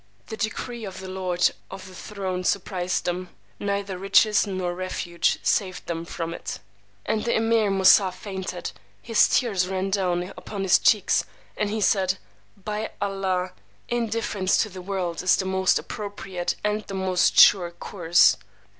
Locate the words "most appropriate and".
15.45-16.81